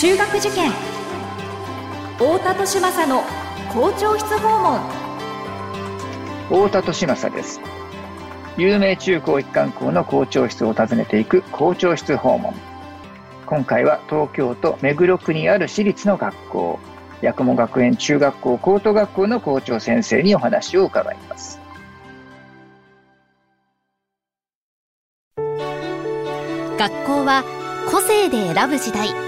[0.00, 0.70] 中学受験。
[2.18, 3.24] 太田利政の
[3.72, 4.80] 校長室訪問。
[6.68, 7.60] 太田利政です。
[8.56, 12.54] 有名中高一貫校の校長室を訪ねていく校長室訪問。
[13.44, 16.78] 今回は東京都目黒区にある私立の学校。
[17.20, 21.58] 八雲学園中学校高等学校の校長先生にお話を伺います。
[26.78, 27.42] 学校は
[27.90, 29.27] 個性で選ぶ時代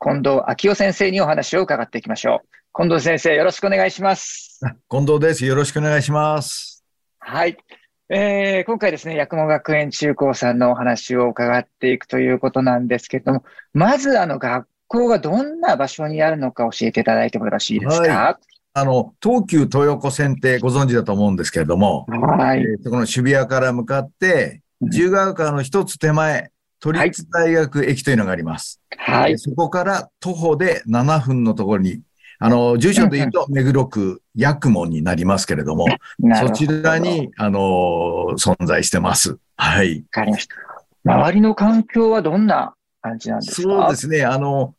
[0.00, 2.48] 近藤昭夫先生にお話を伺っていきましょう。
[2.72, 4.60] 近藤先生よろしくお願いします。
[4.88, 5.44] 近藤です。
[5.44, 6.84] よろしくお願いします。
[7.18, 7.56] はい。
[8.08, 18.36] えー、今回ですね、八雲学園中高さんのお話を伺っていくということなんですけれども、まずあの学校がどんな場所にあるのか教えていただいてもよろしいですか、はい、
[18.74, 22.60] あの、東急東横線ってご存知だと思うんですけれども、はい。
[22.60, 28.80] えー、この渋谷から向かって、自由が丘の一つ手前、都立大学駅というのがあります。
[28.96, 29.38] はい。
[29.38, 32.02] そこから徒歩で7分のところに
[32.40, 35.86] あの、住所で言うと、目黒区八雲になりますけれども、
[36.38, 37.58] そちらに、あの、
[38.38, 39.38] 存在してます。
[39.56, 39.96] はい。
[39.96, 40.54] わかりました。
[41.04, 43.62] 周りの環境はどんな感じなんですか？
[43.62, 44.24] そうですね。
[44.24, 44.76] あの、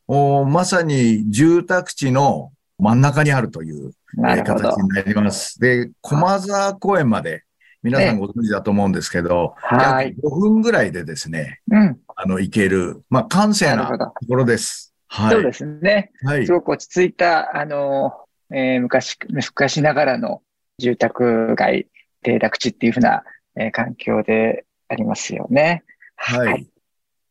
[0.48, 5.60] まさに住宅地の真ん中にあるという形になります。
[5.60, 7.44] で、駒沢公園まで、
[7.82, 10.14] 皆さんご存知だと思うんですけど、はい。
[10.22, 14.94] 5分ぐらいでですね、うん、あの、行ける、まあ、閑静なところです。
[15.08, 16.12] はい、そうですね。
[16.24, 18.14] はい、すごく落ち着いた、あの、
[18.52, 20.42] えー、昔、昔ながらの
[20.78, 21.88] 住宅街、
[22.22, 23.24] 邸宅地っていうふうな、
[23.56, 25.84] えー、環境でありますよね。
[26.18, 26.48] はい。
[26.48, 26.68] はい、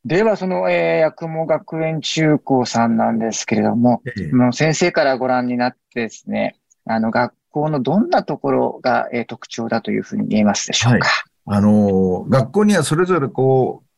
[0.06, 6.56] では、その、えー、八雲学園中高さんなんですけれども、えー、もう先生からご覧になってですね、
[6.86, 11.08] あの、学校のどんなところが、えー、特徴だというふうに言えますでしょうか？
[11.44, 13.88] はい、あのー、学校にはそれぞれこう、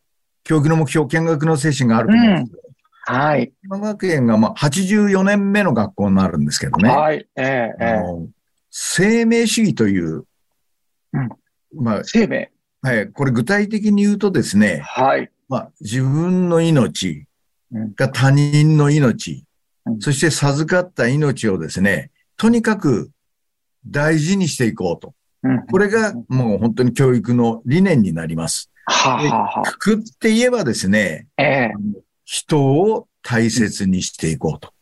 [0.44, 2.62] 教育の目標、見学の精神があると思うんですけど、
[3.02, 3.52] はい。
[3.62, 6.88] 山学園がまあ84年目の学校になるんですけどね。
[6.88, 7.26] はい。
[7.36, 8.28] ええええ、
[8.70, 10.24] 生命主義という、
[11.12, 11.28] うん、
[11.74, 12.50] まあ、生命
[12.82, 13.10] はい。
[13.10, 14.80] これ具体的に言うとですね。
[14.84, 15.30] はい。
[15.48, 17.26] まあ、自分の命
[17.96, 19.44] が他人の命、
[19.86, 23.10] うん、そして授かった命をですね、とにかく
[23.86, 25.14] 大事にしていこうと。
[25.42, 28.70] うん、これがもう本当に教育の理念になります。
[28.86, 31.72] はくくって言えばですね、ええ、
[32.24, 34.72] 人を大切にしていこうと。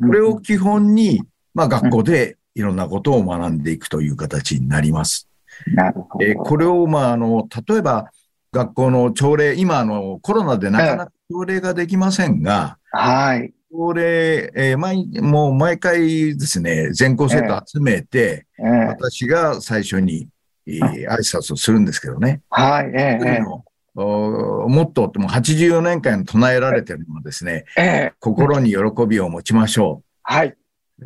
[0.00, 1.22] これを基本に、
[1.54, 5.28] まあ学校でいろんなことを学んでいくという形になります。
[5.74, 6.24] なるほど。
[6.24, 8.10] えこれを、まあ、あの、例えば
[8.52, 13.52] 学校の朝礼、今、あの、コロナでなかなか朝礼ができませんが、はい。
[13.74, 20.28] 朝礼、えー、毎、もう毎回ですね、全校生徒集めて、えー、私が最初に、
[20.66, 22.42] えー、挨拶をするんですけどね。
[22.50, 30.10] はい、えー、えーもっとも84年間唱えられてるのはですね、ええ、心に喜びを持ちましょう。
[30.24, 30.56] はい。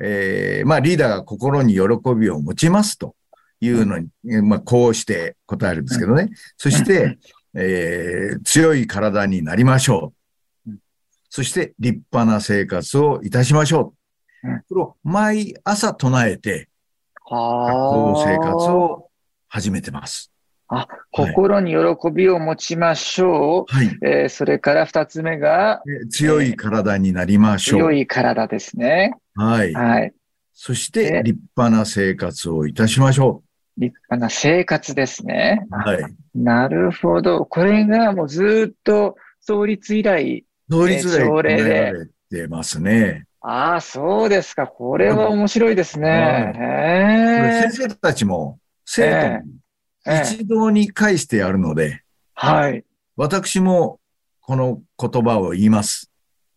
[0.00, 1.80] えー、まあリーダーが心に喜
[2.18, 3.14] びを持ちますと
[3.60, 6.22] いうのに、うん、まあこうして答えるんですけどね。
[6.22, 7.18] うん、そして、
[7.52, 10.17] えー、強い体になりましょう。
[11.28, 13.94] そして立派な生活をいたしましょ
[14.42, 14.48] う。
[14.48, 16.68] うん、これを毎朝唱えて、
[17.30, 19.10] 学校生活を
[19.48, 20.32] 始めてます。
[20.68, 23.72] あ、心に喜びを持ちましょう。
[23.74, 23.98] はい。
[24.02, 27.80] えー、それから二つ目が、強い体になりましょう。
[27.80, 29.14] 強い体ですね。
[29.34, 29.72] はい。
[29.72, 30.12] はい。
[30.52, 33.42] そして、立派な生活をいたしましょ
[33.76, 33.80] う。
[33.80, 35.66] 立派な生活ですね。
[35.70, 35.98] はい。
[36.34, 37.46] なるほど。
[37.46, 42.08] これがもうずっと創立以来、創立以来、条例で。
[42.28, 43.26] てますね。
[43.40, 44.66] ああ、そうですか。
[44.66, 46.52] これは面白いですね。
[47.62, 49.40] 先生たちも、生
[50.04, 52.02] 徒も、一堂に会してやるので、
[52.34, 52.84] はい。
[53.16, 54.00] 私も
[54.40, 56.10] この言葉を言います。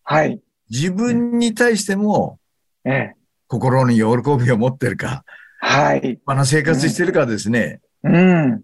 [0.04, 0.42] はい。
[0.70, 2.40] 自分に対しても、
[2.86, 3.16] ええ、
[3.48, 5.24] 心に喜びを持ってるか、
[5.60, 6.02] はい。
[6.02, 7.82] 立派な生活してるかですね。
[8.04, 8.62] うん。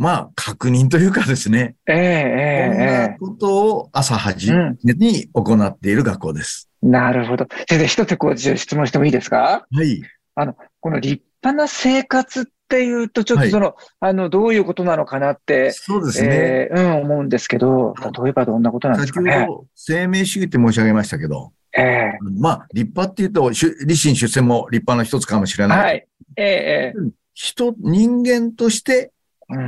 [0.00, 1.76] まあ、確認というかですね。
[1.86, 4.52] ええ、ええ、こんなことを朝8時
[4.96, 6.70] に行っている学校です。
[6.82, 7.46] うん、なるほど。
[7.68, 9.66] 先生、一つこう、質問してもいいですか？
[9.70, 10.02] はい。
[10.34, 16.28] あの、この立派な生活っっていうと、ちょっとその、あの、どういうことなのかなって、そうですね。
[16.30, 19.46] えーうん、思うんですけど、例えばどんなことなんです先ほかね。
[19.48, 25.84] ど、生命主義って申し上げましたけど、ええまあ、立派っていうと、立身出世も立派な一つかもしれない。
[25.84, 26.06] はい。
[26.36, 29.10] えええ人、人間として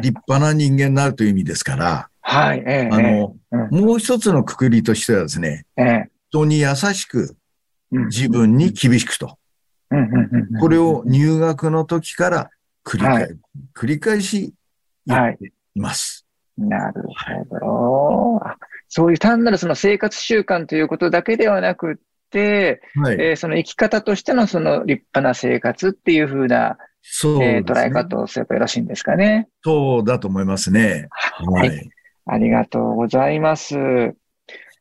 [0.01, 2.59] 立派な人間になるという意味ですから、はい。
[2.61, 7.37] ええあの、うもう一つのくくりとしてはですね、ええ人に優しく、
[7.91, 9.39] うん自分に厳しくと。
[9.91, 12.51] うんうんうんうんこれを入学の時から
[12.85, 13.37] 繰り返、はい
[13.75, 14.55] 繰り返し
[15.05, 16.27] やっています。
[16.57, 17.03] なる
[17.51, 18.47] ほど。
[18.47, 18.57] あ
[18.89, 21.95] そういう単なるその生活習慣ということだけではなくっ
[22.31, 23.17] て、はい。
[23.21, 27.91] えーその生き方としてのその立派な生活っていうふうな、そうえー捉え。
[27.91, 29.49] 方をすればよろしいんですかね。
[29.65, 31.09] そうだと思いますね。
[31.11, 31.91] ははいい。
[32.27, 33.77] ありがとうございます。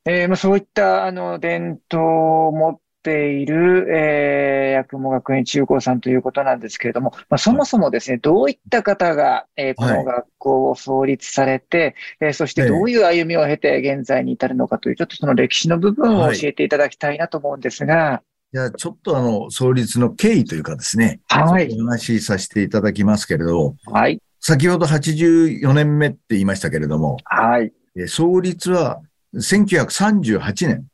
[0.06, 18.24] えーまあ、そういったあの伝統を持っている、えー、八雲学園中高さんということなんですけれども、まあ、そもそもですね、どういった方が、えーこの学校を創立されて、えーそしてどういう歩みを経て現在に至るのかという、ちょっとその歴史の部分を教えていただきたいなと思うんですが、
[18.54, 29.02] じゃあ、ちょっとあの、創立の経緯というかですね、はいお話しさせていただきますけれど、はい、先ほど84年目って言いましたけれども、はい、えー創立は
[29.36, 30.86] 1938年、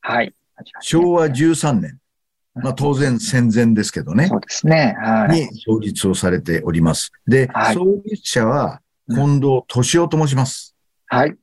[0.00, 0.34] はい。
[0.80, 1.98] 昭和13年、
[2.54, 4.96] まあ当然戦前ですけどねそ、うですね。
[5.00, 5.40] はい。
[5.40, 7.12] に創立をされております。
[7.28, 10.74] で、はい創立者は近藤敏夫と申します。
[11.06, 11.36] はい。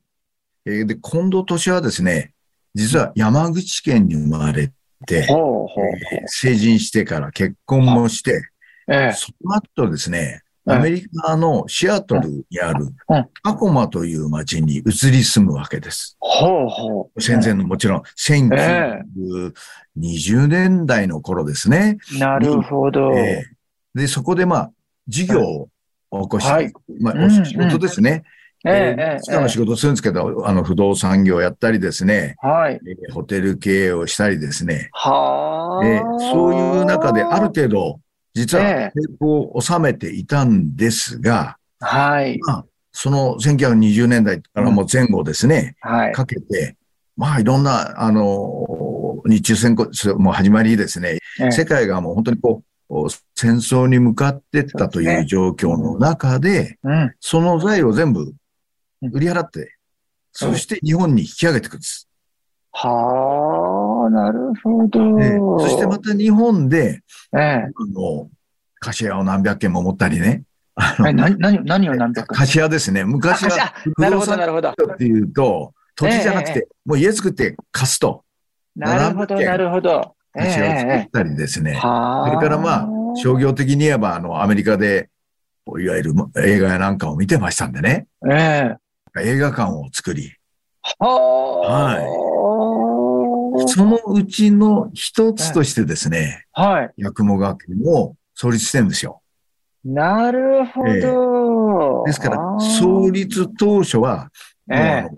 [0.66, 2.34] えーで、近藤敏夫はですね、
[2.74, 4.74] 実は山口県に生まれて、
[5.28, 5.84] ほうほう。
[6.12, 8.48] えー成人してから結婚もして、
[8.88, 12.94] ええその後ですね、うんアメリカのシアトルにあるうん
[13.42, 16.16] タコマという町に移り住むわけです。
[16.20, 17.20] ほうほう。
[17.20, 21.98] 戦前のもちろん、1920年代の頃ですね。
[22.18, 23.12] なるほど。
[23.12, 24.72] えーで、そこでまあ、
[25.06, 25.68] 事業を
[26.22, 28.22] 起こして、はいまあ、うんお仕事ですね。
[28.24, 32.80] えええーいくつかの仕事するんですけど、あの、不動産業やったりですね、はい。
[32.86, 38.00] えーホテル経営をしたりですね、はあ、えーそういう中である程度、
[38.34, 42.38] 実はえ成功を収めていたんですが、はい。
[42.40, 46.12] まあ、その1920年代からもう前後ですね、はい。
[46.12, 46.76] かけて、
[47.16, 51.52] まあいろんな、あの、日中戦争も始まりですね、ええ。
[51.52, 57.14] 世界がもう本当にこう、戦争に向かってったという状況の中で、うん。
[57.20, 58.32] その財を全部
[59.10, 59.76] 売り払って、
[60.32, 62.08] そして日本に引き上げていくんです。
[62.72, 65.16] はあ、なるほど。
[65.16, 67.00] でそしてまた日本で、
[67.36, 68.30] ええあの、
[68.80, 70.44] 菓子屋を何百軒も持ったりね。
[70.74, 73.04] あのえ、何、何、何を何百菓子屋ですね。
[73.04, 74.70] 昔は屋なるほど、不動産なるほど。
[74.70, 78.24] っていうと、土地じゃなくえて、もう家作って貸すと、
[78.74, 80.16] なるほど、なるほど。
[80.34, 81.74] え菓子屋を作えったりですね。
[81.74, 82.28] はあ。
[82.28, 85.10] それからまあ、商業的に言えば、あの、アメリカで、
[85.78, 88.06] いわゆる映画やなんかを見てましたんでね。
[88.28, 88.81] ええ
[89.20, 90.32] 映画館を作り、
[90.82, 92.22] はあ。
[93.68, 97.02] そのうちの一つとしてですね、はい。
[97.02, 99.22] 八雲学園を創立してるんですよ。
[99.84, 102.04] なるほど。
[102.06, 104.30] ですから創立当初は、
[104.70, 105.10] えの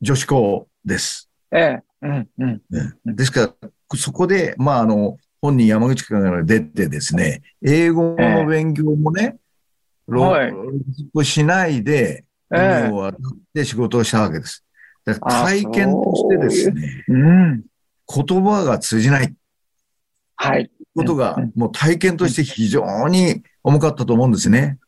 [0.00, 1.28] 女子校です。
[1.50, 2.62] え、ええ、うん、うん。
[2.70, 9.36] ねですから、そこで、まあ、あの、本人山口から出てですね、英語の勉強もね、
[10.06, 10.52] ろはい
[11.12, 12.24] をしないで、
[12.54, 13.20] ええ海を渡っ
[13.54, 14.64] て仕事をしたわけです。
[15.04, 17.64] だからあ体験としてですね、うん。
[18.06, 19.34] 言葉が通じない
[20.36, 20.70] はい。
[20.94, 24.78] ことがうん、もう体験として非常に重かったと思うんですね。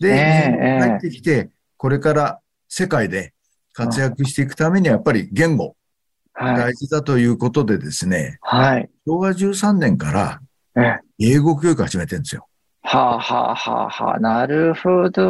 [0.00, 3.32] で、え帰ってきて、これから世界で
[3.72, 5.76] 活躍していくためにはやっぱり言語
[6.34, 6.56] はい。
[6.56, 8.90] 大事だということでですね、はい。
[9.06, 10.40] 昭和13年から
[10.76, 11.00] ええ。
[11.18, 12.46] 英語教育を始めてるんですよ。
[12.82, 14.20] はあ、はあ、はあ、はあ。
[14.20, 15.22] なるほど。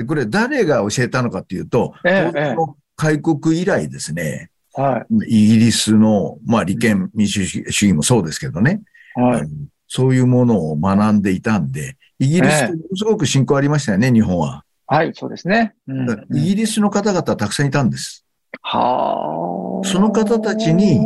[0.00, 2.56] で、これ誰が教えたのかっていうと、ええ
[2.96, 5.26] 開国以来ですね、はい。
[5.26, 8.82] イギリスの、まあ、利権民主主義もそうですけどね、
[9.14, 9.48] はい。
[9.88, 14.64] そういうものを学んでいたんで、イギリスとものすごく信仰ありましたよね、日本は。
[14.86, 15.74] はい、そうですね。
[15.86, 18.24] うんイギリスの方々たくさんいたんです。
[18.62, 19.86] はあ。
[19.86, 21.00] その方たちに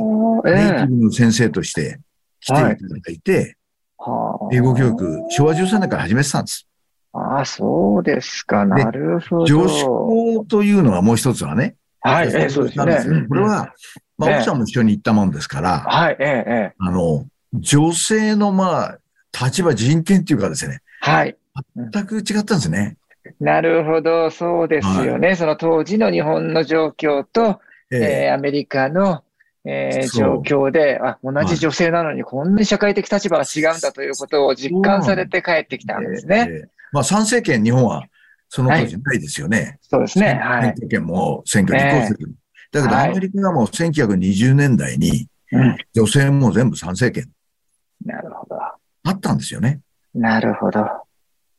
[0.47, 1.99] ええネイティブの先生として
[2.41, 3.57] 来ていただいて、
[3.99, 6.67] はあ英語教育、昭和13年から始めてたんです。
[7.15, 8.65] ああ、そうですか。
[8.67, 9.45] なるほど。
[9.47, 11.77] 女子校というのはもう一つはね。
[12.01, 13.05] はい、ええ、そうですね。
[13.07, 13.73] うんこれ、は、
[14.19, 16.75] まあ、ええ奥さんも一緒に行ったもんですから、はい、ええ、ええ。
[16.79, 18.99] あの、女性のまあ、
[19.33, 21.37] 立場人権っていうかですね、はい。
[21.77, 22.97] 全く違ったんですね。
[23.41, 25.35] なるほど、そうですよね。
[25.35, 29.23] その当時の日本の状況と、ええーアメリカの、
[29.65, 36.69] えー状況で、あ、同じ女性なのにこんなに社会的立場が違うんだということを実感されて帰ってきたんですね。
[36.95, 38.05] えーまあ、参政権、日本は
[38.49, 39.79] その当時ないですよね。
[39.83, 40.35] そうですね。
[40.35, 40.63] はい。
[40.63, 42.35] 選挙権も選挙に移行する。
[42.71, 47.31] だけど、はいアメリカがもう1920年代に、うん女性も全部参政権
[48.05, 48.57] なるほど。
[48.57, 49.81] あったんですよね。
[50.15, 50.87] なるほど。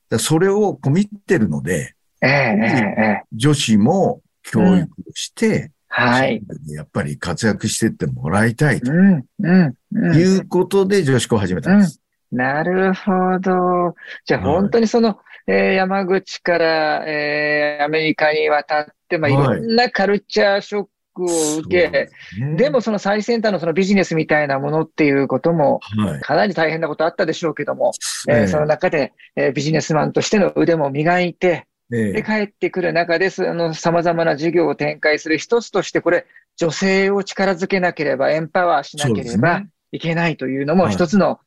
[0.09, 6.41] だそれを込みってるので、ええええええ女子も教育をして、はい。
[6.67, 10.15] やっぱり活躍してってもらいたいとうん、うん、うん。
[10.15, 12.01] いうことで女子校を始めたんです。
[12.31, 13.95] なるほど。
[14.25, 19.59] じゃあはい本当にその、えー山口から、えーアメリカに渡って、まあ、いはい。
[19.59, 22.55] ろんなカルチャーショックを受そうけ、ですね。
[22.55, 26.21] でも、その最先端のそのビジネスみたいなものっていうことも、はい。
[26.21, 27.91] かなり大変なことあったでしょうけども、
[28.27, 32.11] えーええその中で、えービジネスマンとしての腕も磨いて、ええ。
[32.13, 36.25] で、帰ってくる中で、その様々な事業を展開する一つとして、これ、
[36.57, 40.93] 女性を力づけなければ、エンパワーしなければいけないというのもはい。
[40.93, 41.39] 一つの、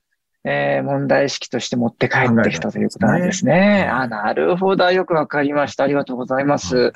[0.44, 3.52] えー問題意識として持って帰ってきたということなんですね。
[3.52, 4.90] すねあ、なるほど。
[4.90, 5.84] よくわかりました。
[5.84, 6.92] ありがとうございます。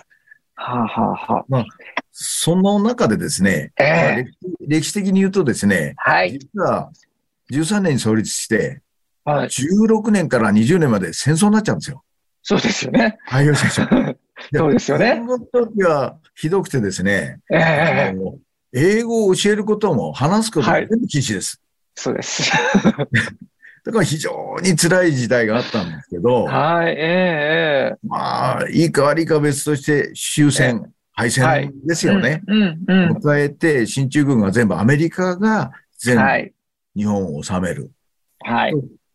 [0.55, 1.67] はあ、はあはあ、
[2.13, 6.33] その中でですね、ええまあ歴歴史的に言うとですね、はい。
[6.33, 6.91] 実は
[7.51, 8.81] 13年に創立して、
[9.25, 9.49] はい。
[9.49, 12.03] 16年から20年まで戦争になっちゃうんですよ。
[12.43, 13.19] そうですよね。
[13.27, 14.17] 太陽戦争。
[14.55, 15.23] そうですよね。
[15.27, 18.39] その時はひどくてですね、ええあの
[18.73, 21.62] 英語を教えることも話すこともはい全部禁止です。
[21.95, 22.51] そうです。
[23.85, 26.93] だから非常に辛い時代があったんですけど、はい。
[26.93, 32.43] えええまあ、いいか悪いかは別として終戦、敗はい戦ですえよね。
[32.47, 33.17] うん、うん、うん。
[33.17, 36.53] 迎えて、進駐軍が全部アメリカが全部はい。
[36.95, 37.91] 日本を治める。
[38.41, 38.75] はい。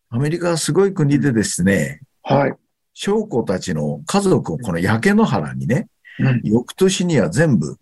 [0.10, 2.54] アメリカはすごい国でですね、はい。
[2.94, 5.88] 将校たちの家族をこの焼け野原にね、
[6.20, 7.78] うん翌年には全部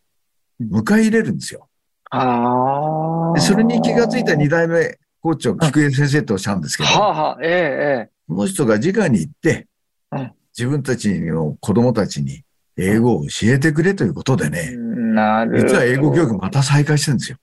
[0.62, 1.70] 迎え入れるんですよ。
[2.18, 9.68] あそれに気がついた二代目校長、菊江先生とおっしゃるんですけど、はあ、はあ、えええこの人が直に行って
[10.12, 12.44] うん、自分たちの子供たちに
[12.78, 15.60] 英語を教えてくれということでえね、なる。
[15.60, 17.38] 実は英語教育また再開してるんですよ。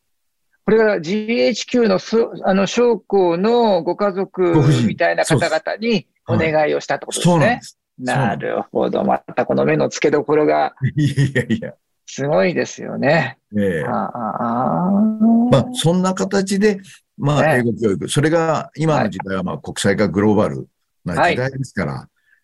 [0.64, 4.54] これが GHQ のそ、あの、将校のご家族
[4.86, 7.62] みたいな方々にお願いをしたってことですねそうなんで。
[7.62, 7.78] す。
[7.98, 9.04] なるほど。
[9.04, 11.74] またこの目の付けどころが いやいや、
[12.14, 13.38] すごいですよね。
[13.56, 14.90] ええあああ
[15.50, 16.78] まあ、そんな形で、
[17.16, 18.06] まあ、ね英語教育。
[18.06, 20.68] それが、今の時代は、まあ、国際化グローバル
[21.06, 21.92] な時代ですから、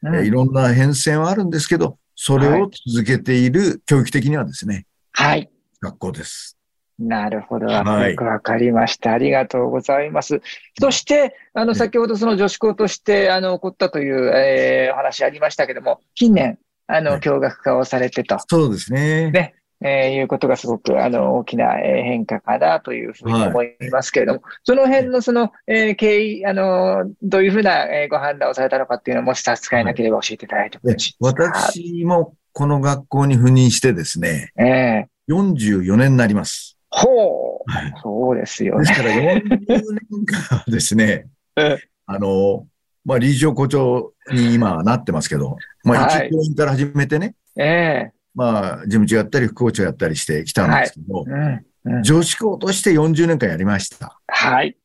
[0.02, 5.50] うんえーいろんな変遷はあるんですけど、それを続けている、教育的にはですね、はい。
[5.82, 6.56] 学校です。
[6.98, 7.66] なるほど。
[7.66, 9.12] はいよくわかりました。
[9.12, 10.40] ありがとうございます。
[10.80, 19.30] そして、あの、ね先ほどその女子校として、あの、起こったという、えーお話ありましたけども、近年、あの、はい教学化をされてと、そうですね。
[19.30, 31.42] ねえーいうことがすごく、あの、大きなえー変化かなというふうに思いますけれども、その辺のその、えー経緯、あの、どういうふうなえーご判断をされたのかっていうのを、もし差し支えなければ教えていただいてもよでろしいですか？
[31.62, 35.06] 私もこの学校に赴任してですね、ええ。
[35.30, 36.76] 44年になります。
[36.90, 37.92] ほう、はい。
[38.02, 38.84] そうですよね。
[38.84, 42.66] ですから40年間はですね ええ、あの、
[43.04, 46.28] まあ、理事長校長に今はなってますけど、まあ、はい。
[46.28, 52.02] 一教員から始めてね、ええまあ、事務長やったり、副校長やったりしてきたんですけど、うん、うん。
[52.02, 54.20] 女子校として40年間やりました。
[54.26, 54.76] はい。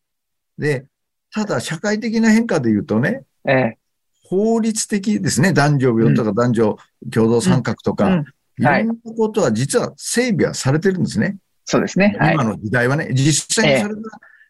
[0.57, 0.85] で、
[1.31, 3.77] ただ社会的な変化で言うとね、ええ
[4.25, 6.77] 法律的ですね、男女平等とか男女
[7.11, 8.25] 共同参画とか、うん
[8.59, 11.37] いろんなことは実は整備はされてるんですね。
[11.65, 12.15] そうですね。
[12.19, 12.43] はい今。
[12.43, 14.01] の時代はね、実際にそれが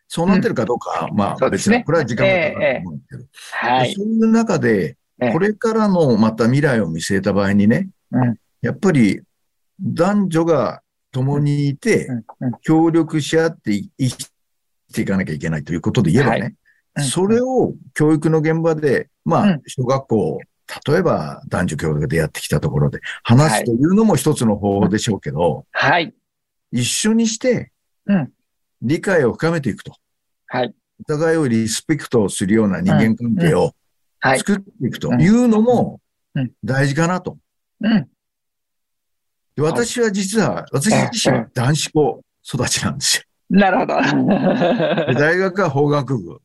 [0.10, 3.94] そうなってるかどうかは、まあ別に、ねこれは時間がかかると思うんですけど、はい。
[3.94, 9.22] そういう中で、ええこれからのまた未来を見据えた場合にね、うんやっぱり
[9.80, 12.08] 男女が共にいて、
[12.64, 14.28] 協力し合ってい生き
[14.92, 16.56] ていかなきゃいけないということで言えばね、はいうん
[17.02, 20.40] それを教育の現場で、まあうん、小学校、
[20.88, 26.14] 例えば男女協力でやってきたところで話すというのも一つの方法でしょうけど、はい。
[26.72, 27.72] 一緒にして
[28.06, 28.32] うん、
[28.82, 29.96] 理解を深めていくと。
[30.46, 30.76] はい。
[31.02, 33.72] お互いをリスペクトするような人間関係を
[34.20, 34.38] はい。
[34.40, 36.00] 作っていくというのも
[36.36, 37.38] うん大事かなと。
[37.82, 38.08] うん。
[39.56, 43.94] で私は実は、私自身は男子校育ちなんです なるほど。
[45.14, 46.42] 大学は法学部。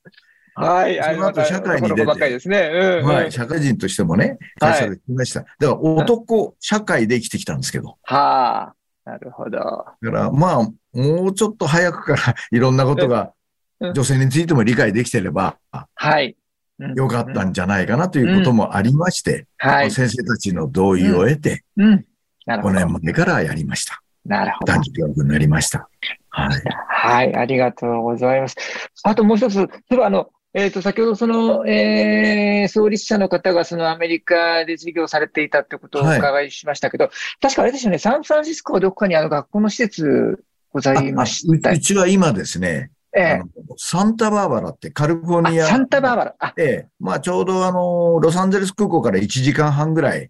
[0.55, 1.01] はい。
[1.03, 2.71] その後社会に出てですね。
[3.03, 3.07] うん。
[3.07, 3.33] はい。
[3.33, 5.41] 社会人としてもね、会社で来ました。
[5.41, 7.97] だから男、社会で生きてきたんですけど。
[8.03, 8.75] はあ。
[9.05, 9.51] なるほど。
[9.51, 13.33] だからまあ、もうちょっと早くから いろんなことが
[13.81, 15.57] うん女性についても理解できてれば
[15.95, 16.37] はい。
[16.81, 19.91] うんよかったんじゃないかなということもありまして、はい。
[19.91, 22.05] 先生たちの同意を得て、うん。
[22.49, 22.81] なるほ5ど。
[22.81, 24.03] 年前からやりました。
[24.25, 24.73] なるほど。
[24.73, 25.89] 男女教育になりました。
[26.31, 26.63] はい。
[26.89, 28.57] はい、ありがとうございます。
[29.05, 43.43] あともう一つ、例えばあの、えっ、と、先ほどその、えー、創立者の方がそのアメリカで授業されていたってことをおはい伺いしましたけど、確かあれですよね、サンフランシスコはどこかにあの学校の施設ございましたううちは今ですね、ええ
[43.77, 45.67] サンタバーバラってカリフォルニア。
[45.67, 46.35] あ、サンタバーバラ。
[46.39, 50.29] あ、ええ、まあちょうどあの、ロサンゼルス空港から1時間半ぐらい、まあ、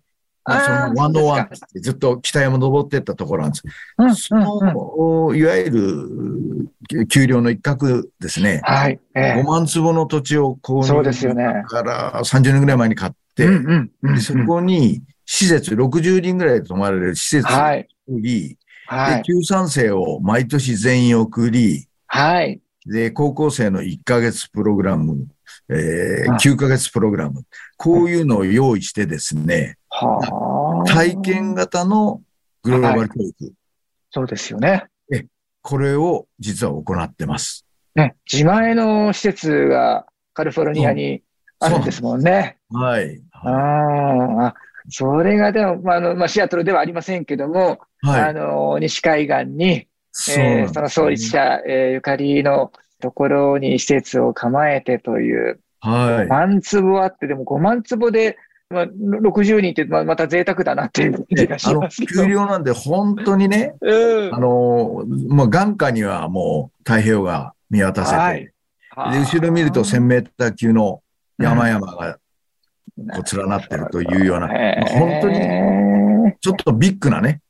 [0.50, 3.62] そのワンノーワンってずっと北山登ってったところなんです。
[3.99, 4.75] うん、そうん、うん。
[4.75, 5.71] の、おいわゆ
[6.90, 8.61] る、丘陵の一角ですね。
[8.64, 14.14] はい、え5万坪の土地を購入そうですよねから30年ぐらい前に買って、えうん、うん、うん。
[14.14, 22.61] でそこに施設、60人ぐらい泊まれる施設をはい、作り、で、はい、旧3世を毎年全員送り、はい。
[22.87, 25.26] で、高校生の1ヶ月プログラム、
[25.69, 27.43] えーあ9ヶ月プログラム、
[27.76, 29.88] こういうのを用意してですね、はあ。
[30.87, 32.23] 体験型の
[32.62, 33.52] グローバル教育、
[34.11, 34.85] そうですよね。
[35.61, 37.67] これを実は行ってます。
[37.95, 41.23] ね、自前の施設がカリフォルニアに
[41.61, 42.57] あるんですもんね。
[42.71, 43.21] はい。
[43.33, 44.55] あーあ、
[44.88, 48.35] それがでも、まあ、あの、まあ、シアトルではありませんけども、あはい。
[48.35, 56.28] の、西海岸に、そえーその創立者、えーゆかりのところに施設を構えてという、はい。
[56.28, 58.38] 万坪あって、でも5万坪で、
[58.70, 62.22] まあ、60人って、まあ、また贅沢だなっていう気がしますけど。
[62.22, 68.52] 丘陵なんで本当にね、 うんあの、まあ、眼下にはもう太平洋が見渡せて、はい
[69.12, 71.02] で、後ろ見ると1000メーター級の
[71.38, 77.40] 山々がうんこう連なってるというような、へーまあ本当にちょっとビッグなね、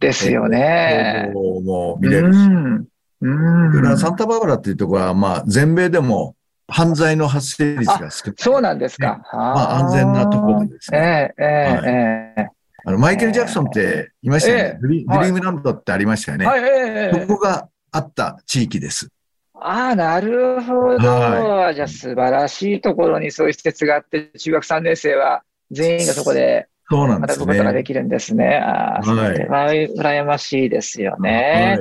[0.00, 1.32] ですよね。
[1.34, 2.36] も見れるし。
[2.36, 2.88] うん。
[3.20, 3.98] うん。
[3.98, 6.36] サンタバーバラっていうところは、まあ、全米でも
[6.68, 8.34] 犯罪の発生率が少ない。
[8.36, 9.20] そうなんですか。
[9.32, 11.34] まあ、安全なところでですえね。
[11.38, 11.44] え、え
[12.36, 12.46] え、え
[12.84, 14.62] あの、マイケル・ジャクソンっていましたよね。
[14.64, 16.38] ええドリームランドってありましたよえ。
[16.40, 16.46] ね。
[16.46, 19.08] はい、ええ、そこがあった地域です。
[19.54, 21.08] ああ、なるほど。
[21.08, 27.84] はじゃあ、素晴らしいところにそういう施設があって、中学3年生は全員がそこでそうなんです学ぶことがでね。
[27.84, 28.56] きるんですね。
[28.56, 31.78] ああ、そはいれは羨ましいですよね。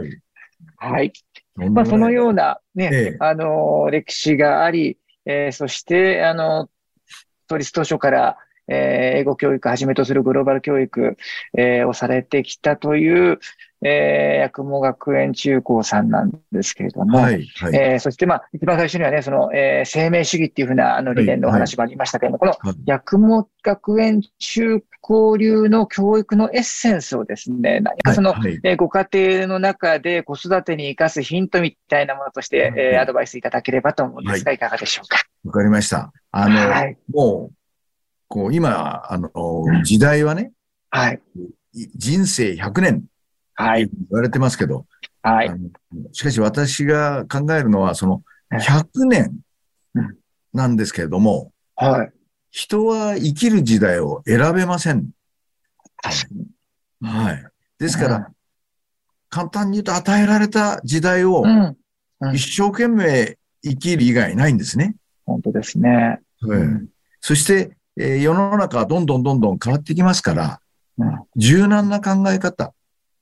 [0.79, 0.93] はい。
[0.93, 1.13] はい。
[1.57, 3.17] まあ、そのようなね、ええ。
[3.19, 6.69] あの、歴史があり、えーそして、あの、
[7.49, 11.17] 創立当初から、えー英語教育をはじめとするグローバル教育、
[11.57, 13.39] えーをされてきたという、
[13.83, 17.47] えー、八雲学園中高さんなんですけれども、はい。
[17.57, 17.75] はい。
[17.75, 35.17] えーそして、まあ、一番最初にはね、その、えー生命主義っていうふうな、あの、理念のお話もありましたけれども、このはい、八雲学園中高流の教育のエッセンスをですね、何かその、はいえーご家庭の中で子育てに生かすヒントみたいなものとして、えーはいアドバイスいただければと思うんですが、いかがでしょうか？
[35.45, 36.11] わかりました。
[36.31, 36.97] あの、はい。
[37.13, 37.56] もう、
[38.27, 39.31] こう、今、あの、
[39.83, 40.51] 時代はね、
[40.89, 41.21] はい。
[41.73, 43.03] い人生100年
[43.55, 43.87] はい。
[43.87, 44.85] 言われてますけど、
[45.21, 45.51] はい
[46.13, 49.39] しかし私が考えるのは、そのはい100年
[49.95, 50.17] うん
[50.53, 52.11] なんですけれども、はい。
[52.51, 55.09] 人は生きる時代を選べません。
[56.01, 56.47] 確かに。
[57.01, 57.45] はい。
[57.77, 58.31] ですから、
[59.29, 61.43] 簡単に言うと与えられた時代を
[62.33, 64.95] 一生懸命生きる以外ないんですね。
[65.25, 66.21] 本当ですね。
[66.41, 66.87] はい
[67.19, 70.61] そして、えー世の中はどんどんどんどん変わってきますから、
[70.97, 72.73] うん柔軟な考え方、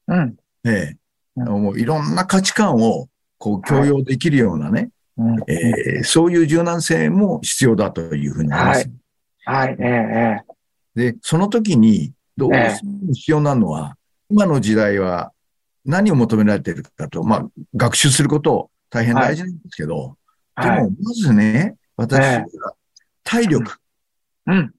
[0.08, 0.38] うん。
[0.66, 0.98] ええ
[1.38, 3.08] うんもういろんな価値観を
[3.38, 5.36] こう共有できるようなね、うん。
[5.48, 8.90] えーそういう柔軟性も必要だというふうに思います。
[9.46, 9.76] はい。
[9.80, 9.88] ええ、
[10.96, 11.12] ええ。
[11.12, 13.98] で、その時にどうしても必要なのは、
[14.30, 15.32] 今の時代は
[15.86, 20.18] 何を求められているかと、まあ、学習すること大変大事なんですけど、
[20.56, 22.46] はいでも、まずね、私はえ
[23.24, 23.78] 体力、
[24.48, 24.74] うん。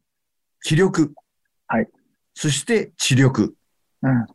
[0.62, 1.12] 気力、
[1.66, 1.88] はい。
[2.34, 3.54] そして知力、
[4.02, 4.26] うん。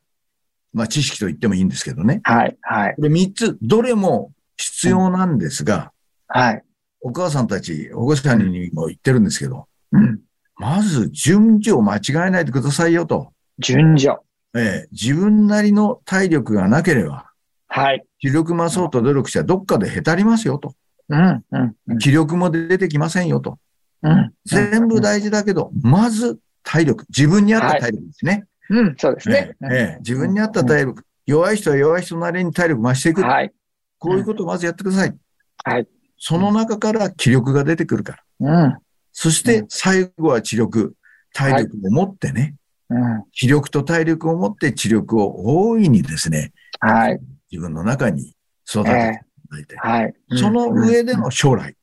[0.73, 2.21] まあ知識と言ってもいいんですけどね。
[2.23, 2.57] はい。
[2.61, 2.95] はい。
[2.95, 5.91] これ三つ、どれも必要なんですが、
[6.27, 6.63] はい。
[7.01, 10.21] お母さんたち、保護者にも言ってるんですけど、うん。
[10.55, 13.33] まず順序を間違えないでくださいよと。
[13.57, 14.15] 順序。
[14.55, 17.31] ええ自分なりの体力がなければ、
[17.67, 18.03] はい。
[18.19, 20.75] 気力増そうと努力したらどっかでへたりますよと。
[21.09, 21.43] うん。
[21.51, 21.75] うん。
[21.87, 23.59] うん気力も出てきませんよと。
[24.03, 24.33] うん。
[24.45, 27.05] 全部大事だけど、まず体力。
[27.09, 28.45] 自分に合った体力ですね。
[28.69, 28.95] うん。
[28.97, 29.65] そうですねえ。
[29.65, 31.03] えええ自分に合った体力。
[31.25, 33.21] 弱い人は弱い人なりに体力増していく。
[33.21, 33.51] はい。
[33.99, 35.15] こういうことをまずやってください。
[35.63, 35.87] はい。
[36.17, 38.63] その中から気力が出てくるから。
[38.63, 38.77] うん。
[39.11, 40.95] そして最後は知力。
[41.33, 42.55] 体力を持ってね。
[42.89, 43.23] うん。
[43.31, 47.19] 気力と体力を持って知力を大いにですね、はい。
[47.51, 48.35] 自分の中に
[48.69, 50.13] 育てていただいて、はい。
[50.35, 51.75] その上での将来、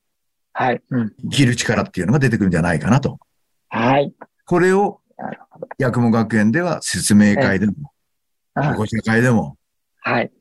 [0.60, 0.82] はい。
[0.90, 1.12] うん。
[1.22, 3.20] 生きる力っていうのが出てくるんじゃないかなと。
[3.68, 4.12] はい。
[4.44, 5.00] これを。
[5.80, 7.92] 八雲学園では説明会でも、
[8.54, 9.56] あ保護者会でも、
[10.00, 10.32] はい。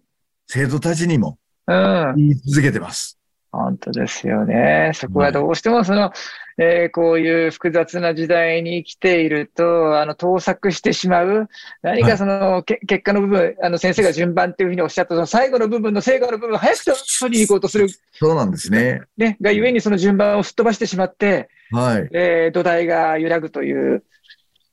[0.47, 2.13] 生徒たちにもうん。
[2.15, 3.16] 言い続けてます。
[3.57, 4.91] 本当ですよね。
[4.93, 6.11] そこはどうしてもその、
[6.59, 11.49] えーこういう複雑な時代に生きていると、あの、盗作してしまう。
[11.83, 16.83] 何かその、け結果の部分、あの、先生が順番っていうふうにおっしゃった、その最後の部分の成果の部分を早く
[17.19, 19.01] 取りに行こうとする、そうなんですね。
[19.17, 22.09] ね、がゆえにその順番をすっ飛ばしてしまって、はい。
[22.11, 24.03] えー土台が揺らぐという、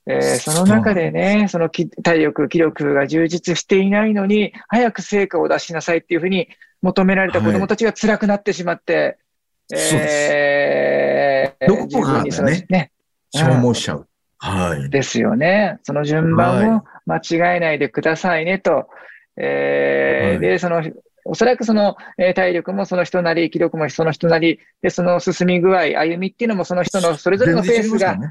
[0.06, 6.48] えーその中でね、そのき体力、気力が充実していないのに、早く成果を出しなさいっていうふうに
[6.84, 9.18] 求められた子供たちが辛くなってしまって、
[9.70, 12.92] そうですえーどこかでねね、
[13.32, 14.06] 消耗しちゃう。
[14.38, 14.90] はい。
[14.90, 15.78] ですよね。
[15.82, 18.88] その順番を間違えないでくださいねと。
[19.38, 20.82] えーはいで、その、
[21.24, 28.28] おそらくその、えー体力もその人なり、気力もその人なり、で、その進み具合、歩みっていうのもその人のそれぞれのペースが、ね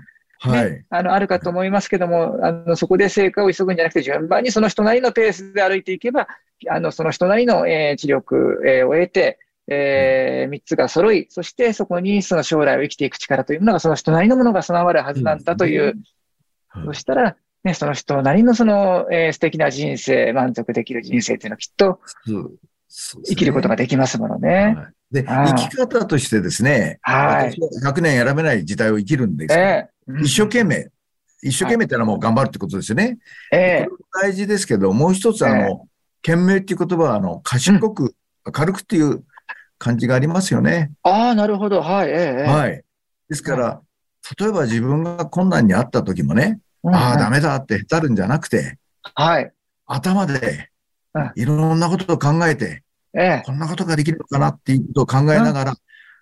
[0.50, 0.86] はい。
[0.90, 6.28] あの、あるかと思いますけども、あの、そこで成果を急ぐんじゃなくて、順番にその人なりのペースで歩いていけば、
[6.70, 15.94] あの、その人なりの、えー知力、えーを得て、えー三つが揃い、そしてそこにその将来を生きていく力というものが、その人なりのものが備わるはずなんだという、はい
[16.86, 22.00] そしたら、ね、その人なりのその、えー素敵な人生、満足できる人生っていうのをきっと
[23.26, 24.76] 生きることができますものね。
[24.78, 29.88] はいで、生き方としてですね、はい私は100年選べない時代を生きるんですけど、え
[30.20, 30.90] え一生懸命、
[31.44, 33.20] 一生懸命ってのはもう頑張るってことですよね。
[33.52, 35.88] 大事ですけど、もう一つ、あえの、
[36.24, 38.16] 懸命っていう言葉は、あの、賢く、
[38.58, 39.24] 明るくっていう
[39.78, 40.92] 感じがありますよね。
[41.04, 41.82] ああ、なるほど。
[41.82, 42.10] はい。
[42.10, 42.84] ええええはい。
[43.30, 43.82] ですから、
[44.40, 48.78] 例えば自分が困難にあった時もね、うんああ、ダメだってへたるんじゃなくて、
[49.16, 49.52] はい。
[49.86, 50.40] 頭でうん、
[51.36, 52.84] いろんなことを考えて、
[53.16, 55.74] ええこんなことができるのかなっていうことを考えながら、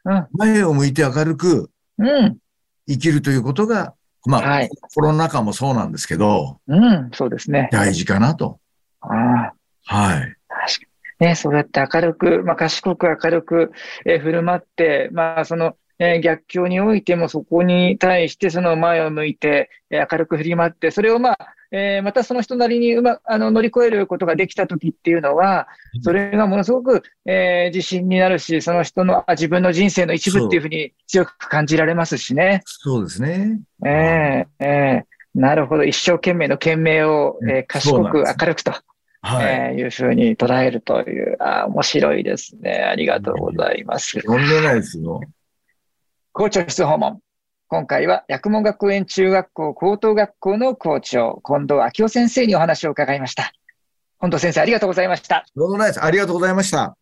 [0.05, 0.27] うん。
[0.33, 2.37] 前を向いて明るくうん。
[2.87, 3.93] 生きるということが、
[4.25, 7.09] まあ、はいコロナ禍もそうなんですけど、うん。
[7.13, 7.69] そうですね。
[7.71, 8.59] 大事かなと。
[9.01, 9.53] ああ。
[9.85, 10.19] はい。
[10.19, 10.35] 確か
[11.19, 11.27] に。
[11.27, 13.71] ね、そうやって明るく、まあ、賢く明るく、
[14.05, 21.37] えー振る舞って、まあ、その、えー逆境においてもそこに対してその前を向いて、えー明るく振り回って、それをまあ、
[21.73, 25.67] えーまたその人なりにうま、あの、乗り越えることができた時っていうのは、
[26.01, 32.61] それがものすごく、えー自信になるし、その人の、あ自分の人生の一部っていうふうに強く感じられますしね。
[32.65, 33.61] そうですね。
[33.85, 35.85] ええええなるほど。
[35.85, 38.73] 一生懸命の懸命を、えー賢く明るくと。
[39.21, 39.45] はい。
[39.45, 42.83] えーいうふうに捉えるという、あー面白いですね。
[42.83, 44.21] ありがとうございます。
[44.21, 45.21] とんでもないですよ。
[46.33, 47.19] 校長室訪問。
[47.73, 53.53] 今回は、薬門学園中学校高等学校の校長、近藤昭夫先生にお話を伺いました。
[54.19, 55.45] 近藤先生、ありがとうございました。
[55.55, 56.03] どうもないです。
[56.03, 56.97] ありがとうございました。